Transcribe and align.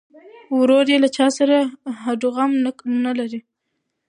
ورور 0.57 0.85
یې 0.91 0.97
له 1.03 1.09
چا 1.15 1.27
سره 1.37 1.55
هډوغم 2.03 2.51
نه 3.05 3.11
لري. 3.19 3.39